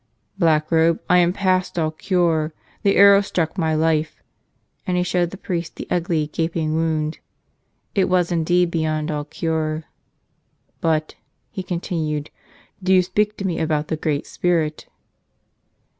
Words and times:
"Blackrobe, 0.39 0.97
I 1.11 1.19
am 1.19 1.31
past 1.31 1.77
all 1.77 1.91
cure! 1.91 2.55
The 2.81 2.95
arrow 2.95 3.21
struck 3.21 3.55
my 3.55 3.75
life." 3.75 4.23
And 4.87 4.97
he 4.97 5.03
showed 5.03 5.29
the 5.29 5.37
priest 5.37 5.75
the 5.75 5.85
ugly, 5.91 6.25
gaping 6.33 6.73
wound. 6.73 7.19
It 7.93 8.09
was 8.09 8.31
indeed 8.31 8.71
beyond 8.71 9.11
all 9.11 9.25
cure. 9.25 9.83
"But," 10.79 11.13
he 11.51 11.61
con¬ 11.61 11.79
tinued, 11.81 12.29
"do 12.81 12.91
you 12.95 13.03
speak 13.03 13.37
to 13.37 13.45
me 13.45 13.59
about 13.59 13.89
the 13.89 13.95
Great 13.95 14.25
Spirit." 14.25 14.87